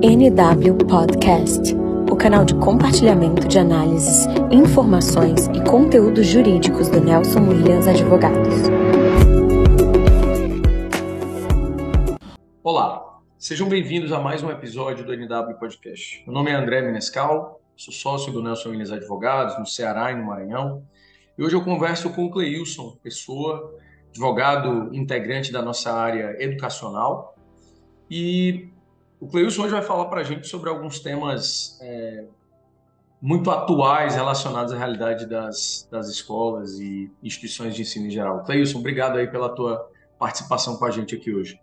NW 0.00 0.86
Podcast, 0.88 1.74
o 2.08 2.14
canal 2.14 2.44
de 2.44 2.54
compartilhamento 2.54 3.48
de 3.48 3.58
análises, 3.58 4.26
informações 4.52 5.48
e 5.48 5.64
conteúdos 5.68 6.24
jurídicos 6.24 6.88
do 6.88 7.00
Nelson 7.00 7.40
Williams 7.40 7.88
Advogados. 7.88 8.54
Olá, 12.62 13.18
sejam 13.36 13.68
bem-vindos 13.68 14.12
a 14.12 14.20
mais 14.20 14.40
um 14.42 14.50
episódio 14.50 15.04
do 15.04 15.12
NW 15.12 15.54
Podcast. 15.58 16.22
Meu 16.24 16.32
nome 16.32 16.52
é 16.52 16.54
André 16.54 16.80
Menescal, 16.82 17.60
sou 17.76 17.92
sócio 17.92 18.32
do 18.32 18.40
Nelson 18.40 18.68
Williams 18.68 18.92
Advogados 18.92 19.58
no 19.58 19.66
Ceará 19.66 20.12
e 20.12 20.14
no 20.14 20.24
Maranhão. 20.26 20.84
E 21.36 21.42
hoje 21.42 21.56
eu 21.56 21.64
converso 21.64 22.10
com 22.10 22.26
o 22.26 22.30
Cleilson 22.30 22.96
Pessoa, 23.02 23.74
advogado 24.10 24.94
integrante 24.94 25.50
da 25.50 25.60
nossa 25.60 25.92
área 25.92 26.36
educacional. 26.40 27.34
E 28.10 28.68
o 29.20 29.26
Cleilson 29.26 29.62
hoje 29.62 29.72
vai 29.72 29.82
falar 29.82 30.06
para 30.06 30.20
a 30.20 30.24
gente 30.24 30.46
sobre 30.46 30.70
alguns 30.70 31.00
temas 31.00 31.78
é, 31.82 32.24
muito 33.20 33.50
atuais 33.50 34.14
relacionados 34.14 34.72
à 34.72 34.78
realidade 34.78 35.26
das, 35.26 35.88
das 35.90 36.08
escolas 36.08 36.78
e 36.78 37.10
instituições 37.22 37.74
de 37.74 37.82
ensino 37.82 38.06
em 38.06 38.10
geral. 38.10 38.44
Cleilson, 38.44 38.78
obrigado 38.78 39.18
aí 39.18 39.26
pela 39.26 39.48
tua 39.48 39.90
participação 40.18 40.76
com 40.76 40.84
a 40.84 40.90
gente 40.90 41.14
aqui 41.14 41.34
hoje. 41.34 41.60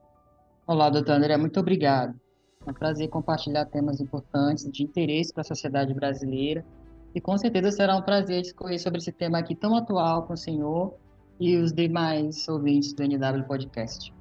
Olá, 0.68 0.90
doutor 0.90 1.14
André, 1.14 1.38
muito 1.38 1.60
obrigado. 1.60 2.20
É 2.66 2.72
um 2.72 2.74
prazer 2.74 3.08
compartilhar 3.10 3.66
temas 3.66 4.02
importantes 4.02 4.70
de 4.72 4.84
interesse 4.84 5.32
para 5.32 5.42
a 5.42 5.46
sociedade 5.46 5.94
brasileira 5.94 6.66
e 7.14 7.22
com 7.22 7.38
certeza 7.38 7.72
será 7.72 7.96
um 7.96 8.02
prazer 8.02 8.42
discorrer 8.42 8.80
sobre 8.80 9.00
esse 9.00 9.12
tema 9.12 9.38
aqui 9.38 9.56
tão 9.56 9.76
atual 9.76 10.24
com 10.24 10.34
o 10.34 10.38
senhor 10.38 10.94
e 11.40 11.56
os 11.58 11.72
demais 11.72 12.48
ouvintes 12.48 12.94
do 12.94 13.04
NW 13.04 13.44
Podcast. 13.48 14.14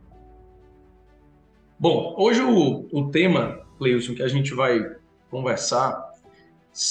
Bom, 1.84 2.14
hoje 2.16 2.40
o, 2.40 2.88
o 2.90 3.10
tema, 3.10 3.60
Cleilson, 3.76 4.14
que 4.14 4.22
a 4.22 4.28
gente 4.28 4.54
vai 4.54 4.96
conversar 5.30 6.12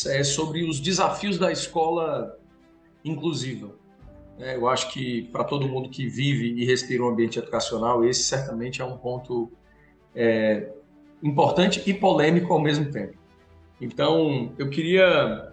é 0.05 0.23
sobre 0.23 0.69
os 0.69 0.79
desafios 0.79 1.39
da 1.39 1.51
escola 1.51 2.37
inclusiva. 3.03 3.73
É, 4.37 4.55
eu 4.55 4.69
acho 4.69 4.93
que 4.93 5.23
para 5.31 5.45
todo 5.45 5.67
mundo 5.67 5.89
que 5.89 6.05
vive 6.07 6.53
e 6.53 6.63
respira 6.63 7.03
um 7.03 7.09
ambiente 7.09 7.39
educacional, 7.39 8.05
esse 8.05 8.21
certamente 8.21 8.83
é 8.83 8.85
um 8.85 8.95
ponto 8.95 9.51
é, 10.15 10.69
importante 11.23 11.81
e 11.87 11.91
polêmico 11.91 12.53
ao 12.53 12.61
mesmo 12.61 12.91
tempo. 12.91 13.17
Então, 13.81 14.53
eu 14.59 14.69
queria 14.69 15.51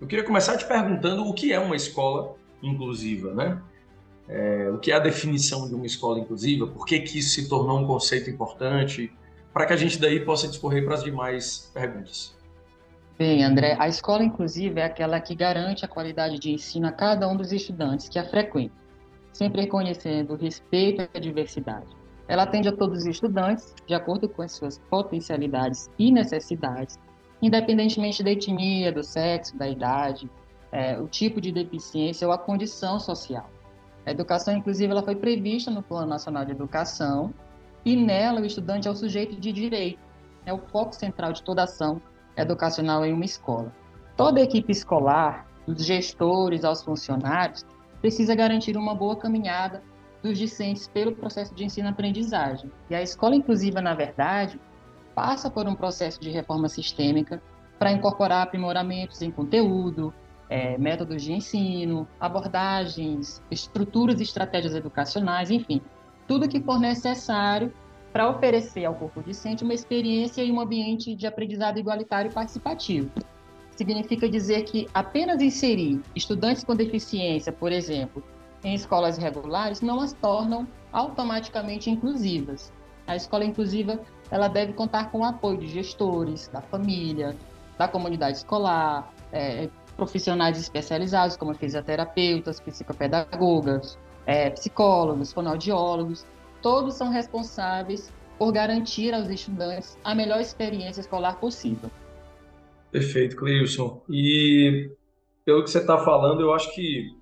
eu 0.00 0.06
queria 0.06 0.24
começar 0.24 0.56
te 0.56 0.64
perguntando 0.64 1.26
o 1.26 1.34
que 1.34 1.52
é 1.52 1.58
uma 1.58 1.74
escola 1.74 2.36
inclusiva, 2.62 3.34
né? 3.34 3.60
É, 4.28 4.70
o 4.70 4.78
que 4.78 4.90
é 4.90 4.96
a 4.96 4.98
definição 4.98 5.68
de 5.68 5.74
uma 5.74 5.86
escola 5.86 6.18
inclusiva, 6.18 6.66
por 6.66 6.84
que, 6.84 6.98
que 7.00 7.18
isso 7.18 7.30
se 7.30 7.48
tornou 7.48 7.78
um 7.78 7.86
conceito 7.86 8.28
importante, 8.28 9.12
para 9.52 9.66
que 9.66 9.72
a 9.72 9.76
gente 9.76 9.98
daí 9.98 10.20
possa 10.20 10.48
discorrer 10.48 10.84
para 10.84 10.94
as 10.94 11.04
demais 11.04 11.70
perguntas. 11.72 12.36
Bem, 13.18 13.42
André, 13.42 13.74
a 13.78 13.88
escola 13.88 14.22
inclusiva 14.22 14.80
é 14.80 14.84
aquela 14.84 15.18
que 15.18 15.34
garante 15.34 15.84
a 15.84 15.88
qualidade 15.88 16.38
de 16.38 16.50
ensino 16.50 16.86
a 16.86 16.92
cada 16.92 17.26
um 17.26 17.34
dos 17.34 17.50
estudantes 17.50 18.08
que 18.08 18.18
a 18.18 18.24
frequentam, 18.24 18.76
sempre 19.32 19.62
reconhecendo 19.62 20.34
o 20.34 20.36
respeito 20.36 21.08
a 21.14 21.18
diversidade. 21.18 21.86
Ela 22.28 22.42
atende 22.42 22.68
a 22.68 22.72
todos 22.72 22.98
os 22.98 23.06
estudantes, 23.06 23.74
de 23.86 23.94
acordo 23.94 24.28
com 24.28 24.42
as 24.42 24.52
suas 24.52 24.78
potencialidades 24.90 25.88
e 25.98 26.12
necessidades, 26.12 26.98
independentemente 27.40 28.22
da 28.22 28.30
etnia, 28.30 28.92
do 28.92 29.02
sexo, 29.02 29.56
da 29.56 29.66
idade, 29.66 30.28
é, 30.70 30.98
o 30.98 31.08
tipo 31.08 31.40
de 31.40 31.50
deficiência 31.52 32.26
ou 32.26 32.32
a 32.34 32.38
condição 32.38 33.00
social. 33.00 33.48
A 34.06 34.12
educação 34.12 34.56
inclusiva 34.56 34.92
ela 34.92 35.02
foi 35.02 35.16
prevista 35.16 35.68
no 35.68 35.82
Plano 35.82 36.06
Nacional 36.06 36.44
de 36.44 36.52
Educação 36.52 37.34
e 37.84 37.96
nela 37.96 38.40
o 38.40 38.46
estudante 38.46 38.86
é 38.86 38.90
o 38.90 38.94
sujeito 38.94 39.34
de 39.38 39.50
direito, 39.52 39.98
é 40.46 40.52
o 40.52 40.58
foco 40.58 40.94
central 40.94 41.32
de 41.32 41.42
toda 41.42 41.64
ação 41.64 42.00
educacional 42.36 43.04
em 43.04 43.12
uma 43.12 43.24
escola. 43.24 43.74
Toda 44.16 44.40
equipe 44.40 44.70
escolar, 44.70 45.46
dos 45.66 45.84
gestores 45.84 46.64
aos 46.64 46.82
funcionários, 46.82 47.66
precisa 48.00 48.36
garantir 48.36 48.76
uma 48.76 48.94
boa 48.94 49.16
caminhada 49.16 49.82
dos 50.22 50.38
discentes 50.38 50.86
pelo 50.86 51.14
processo 51.14 51.52
de 51.52 51.64
ensino-aprendizagem. 51.64 52.70
E 52.88 52.94
a 52.94 53.02
escola 53.02 53.34
inclusiva, 53.34 53.80
na 53.80 53.94
verdade, 53.94 54.60
passa 55.14 55.50
por 55.50 55.66
um 55.66 55.74
processo 55.74 56.20
de 56.20 56.30
reforma 56.30 56.68
sistêmica 56.68 57.42
para 57.78 57.90
incorporar 57.90 58.42
aprimoramentos 58.42 59.20
em 59.20 59.30
conteúdo, 59.30 60.14
é, 60.48 60.78
métodos 60.78 61.22
de 61.22 61.32
ensino, 61.32 62.06
abordagens, 62.20 63.42
estruturas 63.50 64.20
e 64.20 64.22
estratégias 64.22 64.74
educacionais, 64.74 65.50
enfim, 65.50 65.80
tudo 66.26 66.48
que 66.48 66.60
for 66.60 66.78
necessário 66.78 67.72
para 68.12 68.30
oferecer 68.30 68.84
ao 68.84 68.94
corpo 68.94 69.20
docente 69.20 69.62
uma 69.62 69.74
experiência 69.74 70.42
e 70.42 70.50
um 70.50 70.60
ambiente 70.60 71.14
de 71.14 71.26
aprendizado 71.26 71.78
igualitário 71.78 72.30
e 72.30 72.34
participativo. 72.34 73.10
Significa 73.72 74.28
dizer 74.28 74.62
que 74.62 74.88
apenas 74.94 75.42
inserir 75.42 76.00
estudantes 76.14 76.64
com 76.64 76.74
deficiência, 76.74 77.52
por 77.52 77.70
exemplo, 77.70 78.24
em 78.64 78.74
escolas 78.74 79.18
regulares 79.18 79.82
não 79.82 80.00
as 80.00 80.14
tornam 80.14 80.66
automaticamente 80.92 81.90
inclusivas. 81.90 82.72
A 83.06 83.14
escola 83.14 83.44
inclusiva 83.44 84.00
ela 84.30 84.48
deve 84.48 84.72
contar 84.72 85.10
com 85.10 85.18
o 85.20 85.24
apoio 85.24 85.58
de 85.58 85.68
gestores, 85.68 86.48
da 86.48 86.60
família, 86.60 87.36
da 87.76 87.86
comunidade 87.86 88.38
escolar, 88.38 89.12
é, 89.30 89.68
profissionais 89.96 90.58
especializados, 90.58 91.36
como 91.36 91.54
fisioterapeutas, 91.54 92.60
psicopedagogas, 92.60 93.98
é, 94.26 94.50
psicólogos, 94.50 95.32
fonoaudiólogos, 95.32 96.26
todos 96.60 96.94
são 96.94 97.10
responsáveis 97.10 98.12
por 98.38 98.52
garantir 98.52 99.14
aos 99.14 99.28
estudantes 99.30 99.98
a 100.04 100.14
melhor 100.14 100.40
experiência 100.40 101.00
escolar 101.00 101.40
possível. 101.40 101.90
Perfeito, 102.90 103.36
Cleilson. 103.36 104.02
E 104.08 104.90
pelo 105.44 105.62
que 105.64 105.70
você 105.70 105.78
está 105.78 105.98
falando, 105.98 106.40
eu 106.40 106.52
acho 106.52 106.74
que 106.74 107.14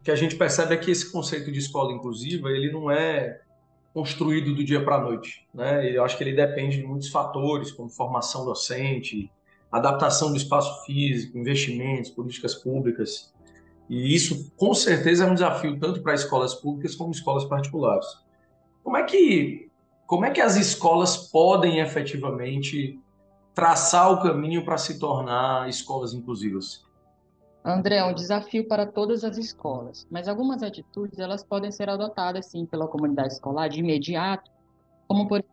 o 0.00 0.04
que 0.04 0.10
a 0.10 0.16
gente 0.16 0.36
percebe 0.36 0.74
é 0.74 0.76
que 0.76 0.90
esse 0.90 1.10
conceito 1.10 1.52
de 1.52 1.58
escola 1.58 1.92
inclusiva, 1.92 2.50
ele 2.50 2.72
não 2.72 2.90
é 2.90 3.40
construído 3.92 4.54
do 4.54 4.64
dia 4.64 4.84
para 4.84 4.96
a 4.96 5.00
noite. 5.00 5.46
Né? 5.54 5.90
Eu 5.90 6.04
acho 6.04 6.18
que 6.18 6.24
ele 6.24 6.34
depende 6.34 6.78
de 6.78 6.86
muitos 6.86 7.08
fatores, 7.08 7.72
como 7.72 7.88
formação 7.88 8.44
docente, 8.44 9.30
adaptação 9.70 10.30
do 10.30 10.36
espaço 10.36 10.84
físico, 10.84 11.38
investimentos, 11.38 12.10
políticas 12.10 12.54
públicas. 12.54 13.32
E 13.88 14.14
isso, 14.14 14.50
com 14.56 14.74
certeza, 14.74 15.24
é 15.24 15.30
um 15.30 15.34
desafio 15.34 15.78
tanto 15.78 16.02
para 16.02 16.14
escolas 16.14 16.54
públicas 16.54 16.94
como 16.94 17.12
escolas 17.12 17.44
particulares. 17.44 18.06
Como 18.82 18.96
é 18.96 19.04
que, 19.04 19.70
como 20.06 20.24
é 20.24 20.30
que 20.30 20.40
as 20.40 20.56
escolas 20.56 21.16
podem 21.16 21.80
efetivamente 21.80 23.00
traçar 23.54 24.12
o 24.12 24.22
caminho 24.22 24.64
para 24.64 24.76
se 24.76 24.98
tornar 24.98 25.68
escolas 25.68 26.12
inclusivas? 26.12 26.84
André, 27.64 27.96
é 27.96 28.04
um 28.04 28.14
desafio 28.14 28.68
para 28.68 28.86
todas 28.86 29.24
as 29.24 29.38
escolas, 29.38 30.06
mas 30.08 30.28
algumas 30.28 30.62
atitudes 30.62 31.18
elas 31.18 31.42
podem 31.42 31.72
ser 31.72 31.90
adotadas 31.90 32.46
sim 32.46 32.64
pela 32.64 32.86
comunidade 32.86 33.32
escolar 33.32 33.68
de 33.68 33.80
imediato, 33.80 34.50
como 35.08 35.26
por 35.26 35.44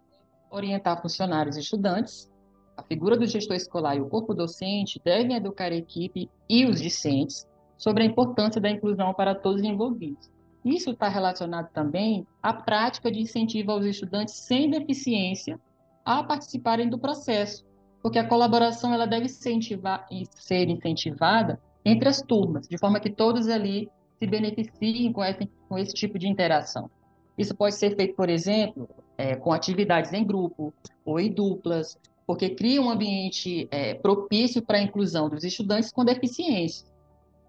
orientar 0.51 1.01
funcionários 1.01 1.57
e 1.57 1.62
estudantes 1.62 2.31
a 2.75 2.84
figura 2.84 3.17
do 3.17 3.25
gestor 3.25 3.56
escolar 3.56 3.95
e 3.95 4.01
o 4.01 4.09
corpo 4.09 4.34
docente 4.34 5.01
devem 5.03 5.35
educar 5.35 5.72
a 5.72 5.75
equipe 5.75 6.29
e 6.50 6.66
os 6.66 6.81
discentes 6.81 7.47
sobre 7.78 8.03
a 8.03 8.06
importância 8.06 8.59
da 8.59 8.69
inclusão 8.69 9.13
para 9.13 9.35
todos 9.35 9.61
os 9.61 9.67
envolvidos. 9.67 10.31
Isso 10.63 10.91
está 10.91 11.09
relacionado 11.09 11.69
também 11.72 12.25
à 12.41 12.53
prática 12.53 13.12
de 13.12 13.19
incentivo 13.19 13.72
aos 13.72 13.85
estudantes 13.85 14.35
sem 14.35 14.69
deficiência 14.69 15.59
a 16.06 16.23
participarem 16.23 16.89
do 16.89 16.97
processo, 16.97 17.66
porque 18.01 18.19
a 18.19 18.28
colaboração 18.28 18.94
ela 18.94 19.06
deve 19.06 19.25
incentivar, 19.25 20.07
ser 20.35 20.69
incentivada 20.69 21.59
entre 21.85 22.07
as 22.07 22.22
turmas, 22.22 22.67
de 22.67 22.78
forma 22.78 23.00
que 23.00 23.09
todos 23.09 23.47
ali 23.50 23.89
se 24.17 24.25
beneficiem 24.25 25.12
com 25.12 25.23
esse, 25.23 25.50
com 25.67 25.78
esse 25.78 25.94
tipo 25.94 26.17
de 26.17 26.28
interação. 26.28 26.89
Isso 27.38 27.56
pode 27.56 27.75
ser 27.75 27.95
feito, 27.95 28.16
por 28.16 28.29
exemplo, 28.29 28.88
é, 29.17 29.35
com 29.35 29.51
atividades 29.51 30.13
em 30.13 30.25
grupo 30.25 30.73
ou 31.03 31.19
em 31.19 31.31
duplas, 31.31 31.98
porque 32.33 32.50
cria 32.50 32.81
um 32.81 32.89
ambiente 32.89 33.68
é, 33.69 33.94
propício 33.94 34.59
para 34.59 34.80
a 34.80 34.81
inclusão 34.81 35.30
dos 35.30 35.44
estudantes 35.44 35.91
com 35.91 36.03
deficiência. 36.03 36.88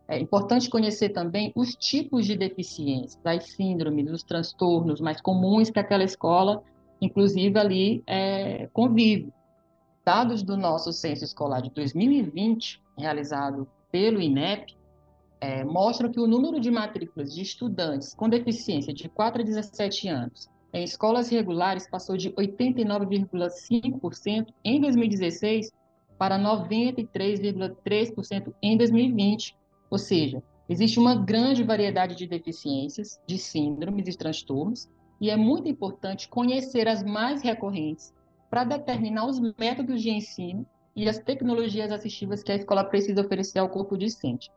É 0.07 0.19
importante 0.19 0.69
conhecer 0.69 1.09
também 1.09 1.51
os 1.57 1.75
tipos 1.75 2.27
de 2.27 2.37
deficiência, 2.37 3.19
as 3.25 3.45
síndromes, 3.53 4.11
os 4.11 4.23
transtornos 4.23 5.01
mais 5.01 5.23
comuns 5.23 5.71
que 5.71 5.79
aquela 5.79 6.05
escola, 6.05 6.63
inclusive 7.01 7.59
ali, 7.59 8.03
é, 8.07 8.69
convive. 8.75 9.33
Dados 10.05 10.43
do 10.43 10.55
nosso 10.55 10.93
censo 10.93 11.25
escolar 11.25 11.63
de 11.63 11.71
2020, 11.71 12.83
realizado 12.99 13.67
pelo 13.91 14.21
INEP, 14.21 14.77
é, 15.41 15.65
mostram 15.65 16.13
que 16.13 16.21
o 16.21 16.27
número 16.27 16.61
de 16.61 16.71
matrículas 16.71 17.35
de 17.35 17.41
estudantes 17.41 18.13
com 18.13 18.29
deficiência 18.29 18.93
de 18.93 19.09
4 19.09 19.41
a 19.41 19.45
17 19.47 20.09
anos 20.09 20.47
em 20.75 20.83
escolas 20.83 21.31
regulares 21.31 21.89
passou 21.89 22.17
de 22.17 22.33
89,5% 22.33 24.49
em 24.65 24.81
2016 24.81 25.71
para 26.19 26.37
93,3% 26.37 28.53
em 28.61 28.77
2020. 28.77 29.57
Ou 29.89 29.99
seja, 29.99 30.43
existe 30.69 30.99
uma 30.99 31.15
grande 31.15 31.63
variedade 31.63 32.17
de 32.17 32.27
deficiências, 32.27 33.21
de 33.25 33.39
síndromes 33.39 34.09
e 34.09 34.19
transtornos, 34.19 34.91
e 35.21 35.31
é 35.31 35.37
muito 35.37 35.69
importante 35.69 36.29
conhecer 36.29 36.89
as 36.89 37.05
mais 37.05 37.41
recorrentes 37.41 38.13
para 38.51 38.65
determinar 38.65 39.27
os 39.27 39.39
métodos 39.57 40.03
de 40.03 40.11
ensino 40.11 40.67
e 40.97 41.09
as 41.09 41.21
tecnologias 41.21 41.93
assistivas 41.93 42.43
que 42.43 42.51
a 42.51 42.57
escola 42.57 42.83
precisa 42.83 43.21
oferecer 43.21 43.61
ao 43.61 43.69
corpo 43.69 43.97
discente. 43.97 44.51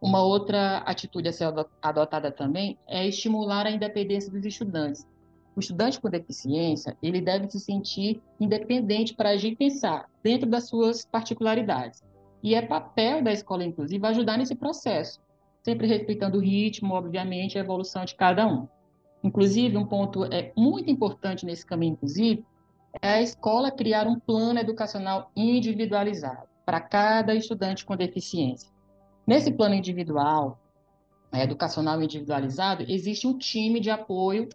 Uma 0.00 0.22
outra 0.22 0.76
atitude 0.78 1.28
a 1.28 1.32
ser 1.32 1.52
adotada 1.82 2.30
também 2.30 2.78
é 2.86 3.08
estimular 3.08 3.66
a 3.66 3.72
independência 3.72 4.30
dos 4.30 4.44
estudantes. 4.44 5.04
O 5.56 5.60
estudante 5.60 6.00
com 6.00 6.10
deficiência, 6.10 6.96
ele 7.02 7.20
deve 7.20 7.48
se 7.48 7.60
sentir 7.60 8.20
independente 8.40 9.14
para 9.14 9.30
agir 9.30 9.52
e 9.52 9.56
pensar 9.56 10.08
dentro 10.22 10.48
das 10.48 10.68
suas 10.68 11.04
particularidades. 11.04 12.02
E 12.42 12.54
é 12.54 12.62
papel 12.62 13.22
da 13.22 13.32
escola 13.32 13.64
inclusiva 13.64 14.08
ajudar 14.08 14.36
nesse 14.36 14.54
processo, 14.54 15.20
sempre 15.62 15.86
respeitando 15.86 16.38
o 16.38 16.40
ritmo, 16.40 16.94
obviamente, 16.94 17.56
a 17.56 17.60
evolução 17.60 18.04
de 18.04 18.14
cada 18.14 18.46
um. 18.46 18.66
Inclusive, 19.22 19.76
um 19.76 19.86
ponto 19.86 20.24
é 20.24 20.52
muito 20.56 20.90
importante 20.90 21.46
nesse 21.46 21.64
caminho 21.64 21.92
inclusive 21.92 22.44
é 23.02 23.08
a 23.14 23.22
escola 23.22 23.70
criar 23.70 24.06
um 24.06 24.18
plano 24.18 24.58
educacional 24.58 25.30
individualizado 25.34 26.46
para 26.64 26.80
cada 26.80 27.34
estudante 27.34 27.84
com 27.84 27.96
deficiência. 27.96 28.70
Nesse 29.26 29.50
plano 29.50 29.74
individual, 29.74 30.58
é, 31.32 31.42
educacional 31.42 32.00
individualizado, 32.02 32.84
existe 32.88 33.26
um 33.26 33.36
time 33.36 33.80
de 33.80 33.90
apoio 33.90 34.48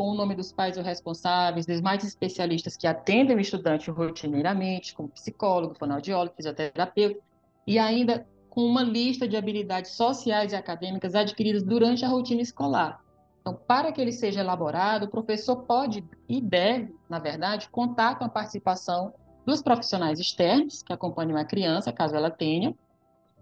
com 0.00 0.12
o 0.12 0.14
nome 0.14 0.34
dos 0.34 0.50
pais 0.50 0.78
ou 0.78 0.82
responsáveis, 0.82 1.66
dos 1.66 1.82
mais 1.82 2.02
especialistas 2.02 2.74
que 2.74 2.86
atendem 2.86 3.36
o 3.36 3.40
estudante 3.40 3.90
rotineiramente, 3.90 4.94
como 4.94 5.10
psicólogo, 5.10 5.74
fonoaudiólogo, 5.78 6.34
fisioterapeuta, 6.34 7.20
e 7.66 7.78
ainda 7.78 8.26
com 8.48 8.62
uma 8.62 8.82
lista 8.82 9.28
de 9.28 9.36
habilidades 9.36 9.90
sociais 9.90 10.52
e 10.52 10.56
acadêmicas 10.56 11.14
adquiridas 11.14 11.62
durante 11.62 12.02
a 12.02 12.08
rotina 12.08 12.40
escolar. 12.40 12.98
Então, 13.42 13.60
para 13.68 13.92
que 13.92 14.00
ele 14.00 14.10
seja 14.10 14.40
elaborado, 14.40 15.04
o 15.04 15.10
professor 15.10 15.64
pode 15.64 16.02
e 16.26 16.40
deve, 16.40 16.94
na 17.06 17.18
verdade, 17.18 17.68
contar 17.68 18.18
com 18.18 18.24
a 18.24 18.28
participação 18.30 19.12
dos 19.44 19.60
profissionais 19.60 20.18
externos 20.18 20.82
que 20.82 20.94
acompanham 20.94 21.36
a 21.36 21.44
criança, 21.44 21.92
caso 21.92 22.16
ela 22.16 22.30
tenha. 22.30 22.74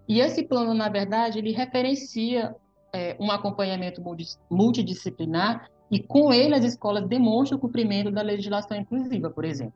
E 0.09 0.21
esse 0.21 0.43
plano, 0.43 0.75
na 0.75 0.89
verdade, 0.89 1.39
ele 1.39 1.53
referencia 1.53 2.53
é, 2.93 3.17
um 3.21 3.31
acompanhamento 3.31 4.03
multidisciplinar 4.51 5.71
e, 5.91 5.99
com 5.99 6.33
ele, 6.33 6.55
as 6.55 6.65
escolas 6.65 7.07
demonstram 7.07 7.59
o 7.59 7.61
cumprimento 7.61 8.11
da 8.11 8.23
legislação 8.23 8.77
inclusiva, 8.77 9.31
por 9.31 9.45
exemplo. 9.45 9.75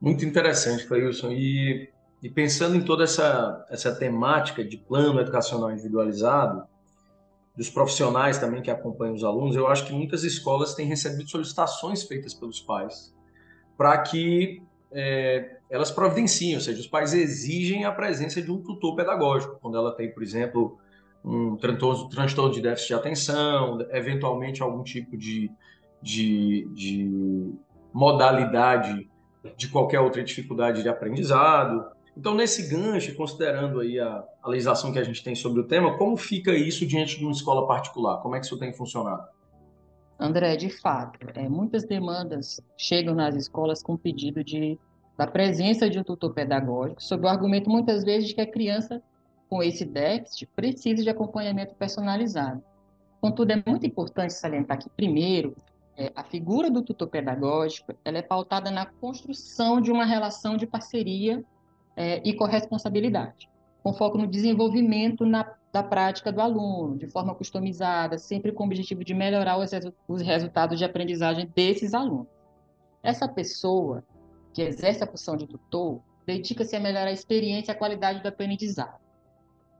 Muito 0.00 0.24
interessante, 0.24 0.86
Cleilson. 0.86 1.30
E, 1.32 1.90
e 2.22 2.30
pensando 2.30 2.76
em 2.76 2.82
toda 2.82 3.04
essa, 3.04 3.66
essa 3.68 3.94
temática 3.94 4.64
de 4.64 4.78
plano 4.78 5.20
educacional 5.20 5.70
individualizado, 5.70 6.64
dos 7.56 7.68
profissionais 7.68 8.38
também 8.38 8.62
que 8.62 8.70
acompanham 8.70 9.14
os 9.14 9.24
alunos, 9.24 9.56
eu 9.56 9.66
acho 9.66 9.86
que 9.86 9.92
muitas 9.92 10.24
escolas 10.24 10.74
têm 10.74 10.86
recebido 10.86 11.28
solicitações 11.28 12.02
feitas 12.04 12.32
pelos 12.32 12.60
pais 12.60 13.14
para 13.76 13.98
que 13.98 14.62
é, 14.92 15.56
elas 15.68 15.90
providenciem, 15.90 16.54
ou 16.54 16.60
seja, 16.60 16.80
os 16.80 16.86
pais 16.86 17.14
exigem 17.14 17.84
a 17.84 17.92
presença 17.92 18.42
de 18.42 18.50
um 18.50 18.62
tutor 18.62 18.96
pedagógico, 18.96 19.58
quando 19.60 19.76
ela 19.76 19.94
tem, 19.94 20.12
por 20.12 20.22
exemplo, 20.22 20.78
um 21.24 21.56
transtorno 21.56 22.52
de 22.52 22.60
déficit 22.60 22.88
de 22.88 22.94
atenção, 22.94 23.78
eventualmente 23.90 24.62
algum 24.62 24.82
tipo 24.82 25.16
de, 25.16 25.50
de, 26.02 26.68
de 26.74 27.52
modalidade 27.92 29.08
de 29.56 29.68
qualquer 29.68 30.00
outra 30.00 30.22
dificuldade 30.22 30.82
de 30.82 30.88
aprendizado. 30.88 31.84
Então, 32.16 32.34
nesse 32.34 32.68
gancho, 32.68 33.14
considerando 33.14 33.80
aí 33.80 33.98
a, 33.98 34.24
a, 34.42 34.48
legislação 34.48 34.92
que 34.92 34.98
a 34.98 35.04
gente 35.04 35.22
tem 35.22 35.34
sobre 35.34 35.60
o 35.60 35.66
tema, 35.66 35.96
como 35.96 36.16
fica 36.16 36.52
isso 36.52 36.86
diante 36.86 37.18
de 37.18 37.24
uma 37.24 37.32
escola 37.32 37.66
particular? 37.66 38.18
Como 38.18 38.34
é 38.34 38.40
que 38.40 38.46
isso 38.46 38.58
tem 38.58 38.72
funcionado? 38.72 39.26
André, 40.18 40.56
de 40.56 40.68
fato, 40.68 41.18
é, 41.34 41.48
muitas 41.48 41.84
demandas 41.84 42.60
chegam 42.76 43.14
nas 43.14 43.34
escolas 43.34 43.82
com 43.82 43.96
pedido 43.96 44.44
de, 44.44 44.78
da 45.16 45.26
presença 45.26 45.88
de 45.88 45.98
um 45.98 46.04
tutor 46.04 46.34
pedagógico, 46.34 47.02
sob 47.02 47.24
o 47.24 47.28
argumento, 47.28 47.70
muitas 47.70 48.04
vezes, 48.04 48.28
de 48.28 48.34
que 48.34 48.40
a 48.42 48.46
criança 48.46 49.02
com 49.50 49.60
esse 49.64 49.84
déficit 49.84 50.46
precisa 50.54 51.02
de 51.02 51.10
acompanhamento 51.10 51.74
personalizado. 51.74 52.62
Contudo, 53.20 53.50
é 53.50 53.62
muito 53.66 53.84
importante 53.84 54.32
salientar 54.32 54.78
que, 54.78 54.88
primeiro, 54.88 55.56
é, 55.96 56.12
a 56.14 56.22
figura 56.22 56.70
do 56.70 56.82
tutor 56.82 57.08
pedagógico 57.08 57.92
ela 58.04 58.18
é 58.18 58.22
pautada 58.22 58.70
na 58.70 58.86
construção 58.86 59.80
de 59.80 59.90
uma 59.90 60.04
relação 60.04 60.56
de 60.56 60.66
parceria 60.66 61.44
é, 61.96 62.22
e 62.24 62.32
corresponsabilidade, 62.32 63.50
com 63.82 63.92
foco 63.92 64.16
no 64.16 64.26
desenvolvimento 64.26 65.26
na, 65.26 65.52
da 65.72 65.82
prática 65.82 66.32
do 66.32 66.40
aluno, 66.40 66.96
de 66.96 67.08
forma 67.08 67.34
customizada, 67.34 68.16
sempre 68.18 68.52
com 68.52 68.62
o 68.62 68.66
objetivo 68.66 69.04
de 69.04 69.12
melhorar 69.12 69.58
os, 69.58 69.72
os 70.06 70.22
resultados 70.22 70.78
de 70.78 70.84
aprendizagem 70.84 71.50
desses 71.54 71.92
alunos. 71.92 72.28
Essa 73.02 73.26
pessoa 73.26 74.04
que 74.54 74.62
exerce 74.62 75.02
a 75.02 75.06
função 75.06 75.36
de 75.36 75.46
tutor 75.46 76.00
dedica-se 76.24 76.76
a 76.76 76.80
melhorar 76.80 77.08
a 77.08 77.12
experiência 77.12 77.72
e 77.72 77.74
a 77.74 77.78
qualidade 77.78 78.22
do 78.22 78.28
aprendizado. 78.28 79.09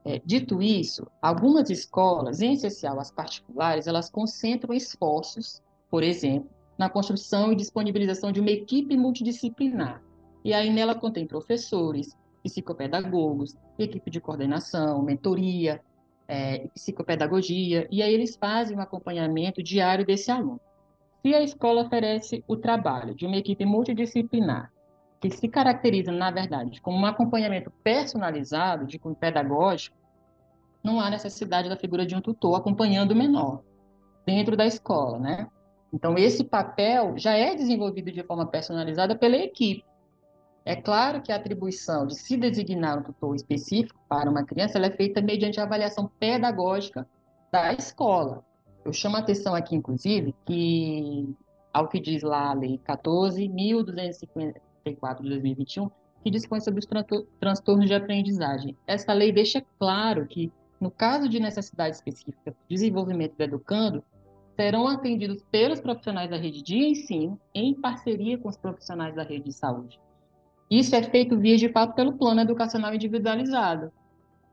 É, 0.03 0.19
dito 0.25 0.61
isso, 0.61 1.05
algumas 1.21 1.69
escolas, 1.69 2.41
em 2.41 2.53
especial 2.53 2.99
as 2.99 3.11
particulares, 3.11 3.85
elas 3.85 4.09
concentram 4.09 4.73
esforços, 4.73 5.61
por 5.89 6.01
exemplo, 6.01 6.49
na 6.77 6.89
construção 6.89 7.51
e 7.51 7.55
disponibilização 7.55 8.31
de 8.31 8.39
uma 8.39 8.49
equipe 8.49 8.97
multidisciplinar, 8.97 10.01
e 10.43 10.53
aí 10.53 10.71
nela 10.71 10.95
contém 10.95 11.27
professores, 11.27 12.17
psicopedagogos, 12.43 13.55
equipe 13.77 14.09
de 14.09 14.19
coordenação, 14.19 15.03
mentoria, 15.03 15.79
é, 16.27 16.67
psicopedagogia, 16.73 17.87
e 17.91 18.01
aí 18.01 18.11
eles 18.11 18.35
fazem 18.35 18.75
um 18.75 18.81
acompanhamento 18.81 19.61
diário 19.61 20.03
desse 20.03 20.31
aluno. 20.31 20.59
Se 21.21 21.35
a 21.35 21.43
escola 21.43 21.83
oferece 21.83 22.43
o 22.47 22.57
trabalho 22.57 23.13
de 23.13 23.27
uma 23.27 23.37
equipe 23.37 23.63
multidisciplinar, 23.63 24.71
que 25.21 25.29
se 25.29 25.47
caracteriza, 25.47 26.11
na 26.11 26.31
verdade, 26.31 26.81
como 26.81 26.97
um 26.97 27.05
acompanhamento 27.05 27.69
personalizado, 27.83 28.87
de 28.87 28.97
cunho 28.97 29.15
pedagógico, 29.15 29.95
não 30.83 30.99
há 30.99 31.11
necessidade 31.11 31.69
da 31.69 31.77
figura 31.77 32.07
de 32.07 32.15
um 32.15 32.21
tutor 32.21 32.55
acompanhando 32.57 33.11
o 33.11 33.15
menor 33.15 33.61
dentro 34.25 34.57
da 34.57 34.65
escola, 34.65 35.19
né? 35.19 35.47
Então, 35.93 36.17
esse 36.17 36.43
papel 36.43 37.15
já 37.17 37.33
é 37.33 37.53
desenvolvido 37.53 38.11
de 38.11 38.23
forma 38.23 38.47
personalizada 38.47 39.15
pela 39.15 39.37
equipe. 39.37 39.85
É 40.65 40.75
claro 40.75 41.21
que 41.21 41.31
a 41.31 41.35
atribuição 41.35 42.07
de 42.07 42.15
se 42.15 42.35
designar 42.35 42.97
um 42.97 43.03
tutor 43.03 43.35
específico 43.35 43.99
para 44.09 44.29
uma 44.29 44.43
criança 44.43 44.79
é 44.79 44.91
feita 44.91 45.21
mediante 45.21 45.59
a 45.59 45.63
avaliação 45.63 46.09
pedagógica 46.19 47.07
da 47.51 47.73
escola. 47.73 48.43
Eu 48.83 48.91
chamo 48.91 49.17
a 49.17 49.19
atenção 49.19 49.53
aqui, 49.53 49.75
inclusive, 49.75 50.33
que, 50.45 51.35
ao 51.71 51.87
que 51.87 51.99
diz 51.99 52.23
lá 52.23 52.49
a 52.49 52.53
Lei 52.53 52.79
14.254 54.85 55.21
de 55.21 55.29
2021, 55.29 55.89
que 56.23 56.29
dispõe 56.29 56.59
sobre 56.59 56.79
os 56.79 56.87
transtornos 57.39 57.87
de 57.87 57.93
aprendizagem. 57.93 58.77
Essa 58.85 59.13
lei 59.13 59.31
deixa 59.31 59.63
claro 59.79 60.27
que, 60.27 60.51
no 60.79 60.91
caso 60.91 61.27
de 61.27 61.39
necessidade 61.39 61.95
específica 61.95 62.51
do 62.51 62.57
desenvolvimento 62.69 63.35
do 63.35 63.43
educando, 63.43 64.03
serão 64.55 64.87
atendidos 64.87 65.43
pelos 65.51 65.79
profissionais 65.79 66.29
da 66.29 66.37
rede 66.37 66.61
de 66.61 66.77
ensino 66.77 67.39
em 67.53 67.73
parceria 67.73 68.37
com 68.37 68.49
os 68.49 68.57
profissionais 68.57 69.15
da 69.15 69.23
rede 69.23 69.45
de 69.45 69.53
saúde. 69.53 69.99
Isso 70.69 70.95
é 70.95 71.03
feito 71.03 71.37
via 71.37 71.57
de 71.57 71.69
fato 71.69 71.95
pelo 71.95 72.13
plano 72.13 72.41
educacional 72.41 72.93
individualizado. 72.93 73.91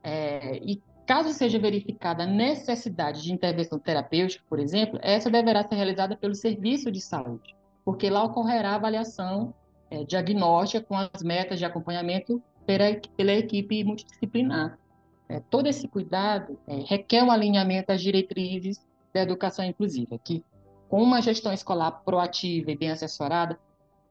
É, 0.03 0.57
e 0.59 0.83
caso 1.07 1.33
seja 1.33 1.59
verificada 1.59 2.25
a 2.25 2.27
necessidade 2.27 3.23
de 3.23 3.33
intervenção 3.33 3.79
terapêutica, 3.79 4.45
por 4.49 4.59
exemplo, 4.59 4.99
essa 5.03 5.31
deverá 5.31 5.63
ser 5.63 5.75
realizada 5.75 6.17
pelo 6.17 6.35
serviço 6.35 6.91
de 6.91 7.01
saúde, 7.01 7.57
porque 7.85 8.11
lá 8.11 8.25
ocorrerá 8.25 8.75
avaliação 8.75 9.55
é, 9.91 10.05
diagnóstica 10.05 10.85
com 10.85 10.97
as 10.97 11.23
metas 11.23 11.59
de 11.59 11.65
acompanhamento 11.65 12.43
pela, 12.67 12.85
pela 13.17 13.33
equipe 13.33 13.85
multidisciplinar. 13.85 14.79
É, 15.29 15.41
todo 15.41 15.67
esse 15.67 15.87
cuidado 15.89 16.59
é, 16.67 16.77
requer 16.87 17.23
um 17.23 17.31
alinhamento 17.31 17.93
às 17.93 18.01
diretrizes 18.01 18.85
da 19.13 19.23
educação 19.23 19.65
inclusiva, 19.65 20.19
que 20.19 20.45
com 20.89 21.03
uma 21.03 21.21
gestão 21.21 21.53
escolar 21.53 21.91
proativa 22.05 22.71
e 22.71 22.77
bem 22.77 22.91
assessorada, 22.91 23.59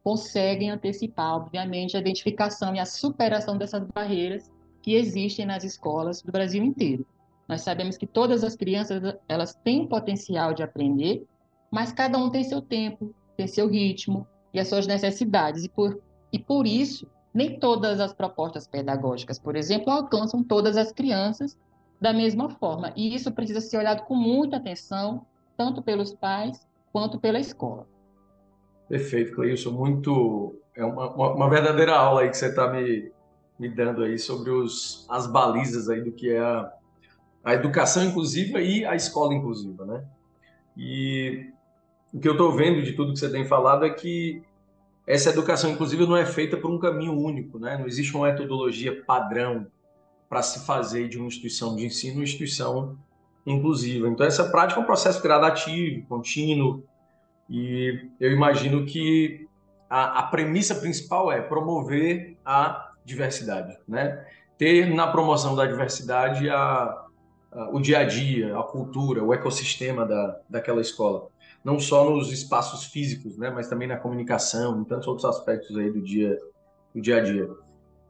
conseguem 0.03 0.69
antecipar, 0.69 1.35
obviamente, 1.35 1.97
a 1.97 1.99
identificação 1.99 2.75
e 2.75 2.79
a 2.79 2.85
superação 2.85 3.57
dessas 3.57 3.83
barreiras 3.83 4.49
que 4.81 4.93
existem 4.93 5.45
nas 5.45 5.63
escolas 5.63 6.21
do 6.21 6.31
Brasil 6.31 6.63
inteiro. 6.63 7.05
Nós 7.47 7.61
sabemos 7.61 7.97
que 7.97 8.05
todas 8.05 8.43
as 8.43 8.55
crianças 8.55 9.01
elas 9.27 9.53
têm 9.53 9.87
potencial 9.87 10.53
de 10.53 10.63
aprender, 10.63 11.25
mas 11.71 11.91
cada 11.91 12.17
um 12.17 12.29
tem 12.29 12.43
seu 12.43 12.61
tempo, 12.61 13.13
tem 13.35 13.47
seu 13.47 13.67
ritmo 13.67 14.27
e 14.53 14.59
as 14.59 14.67
suas 14.67 14.87
necessidades 14.87 15.63
e 15.63 15.69
por 15.69 15.99
e 16.31 16.39
por 16.39 16.65
isso 16.67 17.07
nem 17.33 17.59
todas 17.59 17.99
as 17.99 18.13
propostas 18.13 18.67
pedagógicas, 18.67 19.37
por 19.37 19.55
exemplo, 19.55 19.91
alcançam 19.91 20.43
todas 20.43 20.75
as 20.75 20.91
crianças 20.91 21.55
da 22.01 22.11
mesma 22.11 22.49
forma. 22.49 22.91
E 22.95 23.13
isso 23.13 23.31
precisa 23.31 23.61
ser 23.61 23.77
olhado 23.77 24.03
com 24.05 24.15
muita 24.15 24.57
atenção, 24.57 25.25
tanto 25.55 25.81
pelos 25.81 26.13
pais 26.13 26.67
quanto 26.91 27.19
pela 27.19 27.39
escola. 27.39 27.87
Perfeito, 28.89 29.35
Cleilson. 29.35 29.71
Muito. 29.71 30.59
É 30.75 30.83
uma, 30.83 31.11
uma, 31.13 31.49
verdadeira 31.49 31.95
aula 31.95 32.21
aí 32.21 32.29
que 32.29 32.37
você 32.37 32.47
está 32.47 32.71
me, 32.71 33.11
me 33.59 33.69
dando 33.69 34.03
aí 34.03 34.17
sobre 34.17 34.49
os, 34.51 35.05
as 35.09 35.27
balizas 35.27 35.89
aí 35.89 36.01
do 36.01 36.11
que 36.11 36.31
é 36.31 36.39
a, 36.39 36.71
a 37.43 37.53
educação 37.53 38.03
inclusiva 38.03 38.61
e 38.61 38.85
a 38.85 38.95
escola 38.95 39.33
inclusiva, 39.33 39.85
né? 39.85 40.03
E 40.75 41.51
o 42.17 42.19
que 42.19 42.27
eu 42.27 42.31
estou 42.31 42.51
vendo 42.51 42.81
de 42.81 42.93
tudo 42.93 43.13
que 43.13 43.19
você 43.19 43.29
tem 43.29 43.45
falado 43.45 43.85
é 43.85 43.91
que 43.91 44.41
essa 45.05 45.29
educação 45.29 45.69
inclusiva 45.69 46.03
não 46.07 46.17
é 46.17 46.25
feita 46.25 46.57
por 46.57 46.71
um 46.71 46.79
caminho 46.79 47.13
único, 47.13 47.59
né? 47.59 47.77
Não 47.77 47.85
existe 47.85 48.15
uma 48.15 48.25
metodologia 48.25 49.03
padrão 49.05 49.67
para 50.27 50.41
se 50.41 50.65
fazer 50.65 51.07
de 51.07 51.19
uma 51.19 51.27
instituição 51.27 51.75
de 51.75 51.85
ensino 51.85 52.15
uma 52.15 52.23
instituição 52.23 52.97
inclusiva. 53.45 54.07
Então, 54.07 54.25
essa 54.25 54.49
prática 54.49 54.79
é 54.79 54.83
um 54.83 54.85
processo 54.85 55.21
gradativo, 55.21 56.07
contínuo, 56.07 56.83
e 57.47 58.09
eu 58.19 58.31
imagino 58.31 58.83
que 58.83 59.47
a, 59.87 60.19
a 60.19 60.23
premissa 60.23 60.73
principal 60.73 61.31
é 61.31 61.39
promover 61.39 62.35
a 62.43 62.93
diversidade, 63.05 63.77
né? 63.87 64.25
Ter 64.57 64.91
na 64.91 65.05
promoção 65.05 65.55
da 65.55 65.67
diversidade 65.67 66.49
a, 66.49 67.05
a, 67.51 67.69
o 67.71 67.79
dia 67.79 67.99
a 67.99 68.03
dia, 68.05 68.57
a 68.57 68.63
cultura, 68.63 69.23
o 69.23 69.31
ecossistema 69.31 70.03
da, 70.03 70.39
daquela 70.49 70.81
escola. 70.81 71.27
Não 71.67 71.81
só 71.81 72.09
nos 72.09 72.31
espaços 72.31 72.85
físicos, 72.85 73.37
né? 73.37 73.49
Mas 73.49 73.67
também 73.67 73.89
na 73.89 73.97
comunicação, 73.97 74.79
em 74.79 74.85
tantos 74.85 75.05
outros 75.05 75.25
aspectos 75.25 75.77
aí 75.77 75.91
do 75.91 76.01
dia, 76.01 76.39
do 76.95 77.01
dia 77.01 77.17
a 77.17 77.19
dia. 77.19 77.49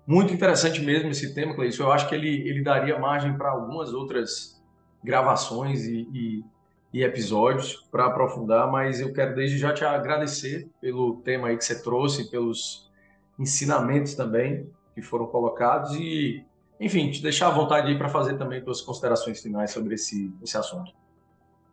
Muito 0.06 0.32
interessante 0.32 0.80
mesmo 0.80 1.10
esse 1.10 1.34
tema, 1.34 1.56
Cleiton. 1.56 1.82
Eu 1.82 1.92
acho 1.92 2.08
que 2.08 2.14
ele, 2.14 2.48
ele 2.48 2.62
daria 2.62 3.00
margem 3.00 3.36
para 3.36 3.50
algumas 3.50 3.94
outras 3.94 4.64
gravações 5.04 5.86
e, 5.86 6.08
e, 6.14 6.46
e 6.94 7.04
episódios 7.04 7.74
para 7.90 8.06
aprofundar, 8.06 8.72
mas 8.72 9.02
eu 9.02 9.12
quero 9.12 9.34
desde 9.34 9.58
já 9.58 9.74
te 9.74 9.84
agradecer 9.84 10.70
pelo 10.80 11.16
tema 11.22 11.48
aí 11.48 11.58
que 11.58 11.66
você 11.66 11.82
trouxe, 11.82 12.30
pelos 12.30 12.92
ensinamentos 13.40 14.14
também 14.14 14.70
que 14.94 15.02
foram 15.02 15.26
colocados 15.26 15.96
e, 15.96 16.46
enfim, 16.80 17.10
te 17.10 17.24
deixar 17.24 17.48
à 17.48 17.50
vontade 17.50 17.88
aí 17.88 17.98
para 17.98 18.08
fazer 18.08 18.38
também 18.38 18.64
suas 18.64 18.82
considerações 18.82 19.42
finais 19.42 19.72
sobre 19.72 19.96
esse, 19.96 20.32
esse 20.44 20.56
assunto. 20.56 20.94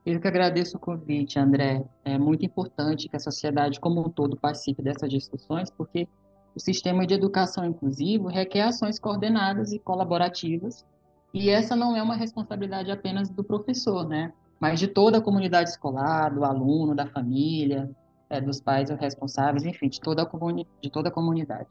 Eu 0.05 0.21
que 0.21 0.29
agradeço 0.29 0.77
o 0.77 0.81
convite, 0.81 1.39
André. 1.39 1.83
É 2.05 2.19
muito 2.19 2.45
importante 2.45 3.09
que 3.09 3.17
a 3.17 3.21
sociedade 3.21 3.81
como 3.81 4.01
um 4.01 4.11
todo 4.11 4.37
participe 4.37 4.83
dessas 4.83 5.09
discussões, 5.09 5.71
porque 5.71 6.07
o 6.55 6.61
sistema 6.61 7.07
de 7.07 7.15
educação 7.15 7.65
inclusivo 7.65 8.29
requer 8.29 8.63
ações 8.63 8.99
coordenadas 8.99 9.73
e 9.73 9.79
colaborativas, 9.79 10.85
e 11.33 11.49
essa 11.49 11.75
não 11.75 11.97
é 11.97 12.03
uma 12.03 12.17
responsabilidade 12.17 12.91
apenas 12.91 13.31
do 13.31 13.43
professor, 13.43 14.07
né? 14.07 14.33
Mas 14.61 14.79
de 14.79 14.87
toda 14.87 15.19
a 15.19 15.23
comunidade 15.23 15.71
escolar, 15.71 16.33
do 16.33 16.45
aluno, 16.45 16.95
da 16.95 17.07
família, 17.07 17.91
é, 18.29 18.41
dos 18.41 18.61
pais 18.61 18.91
responsáveis, 18.91 19.65
enfim, 19.65 19.89
de 19.89 20.01
toda, 20.01 20.23
a 20.23 20.53
de 20.81 20.91
toda 20.91 21.09
a 21.09 21.13
comunidade. 21.13 21.69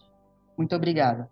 Muito 0.57 0.75
obrigado. 0.75 1.27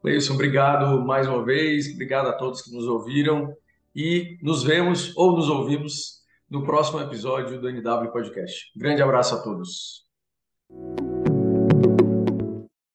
Cleison, 0.00 0.34
obrigado 0.34 1.04
mais 1.04 1.28
uma 1.28 1.44
vez, 1.44 1.92
obrigado 1.92 2.28
a 2.28 2.32
todos 2.32 2.62
que 2.62 2.74
nos 2.74 2.86
ouviram 2.86 3.54
e 3.94 4.38
nos 4.42 4.64
vemos 4.64 5.16
ou 5.16 5.36
nos 5.36 5.48
ouvimos 5.48 6.21
no 6.52 6.62
próximo 6.62 7.00
episódio 7.00 7.58
do 7.58 7.70
NW 7.70 8.12
Podcast. 8.12 8.70
Grande 8.76 9.02
abraço 9.02 9.34
a 9.34 9.42
todos. 9.42 10.06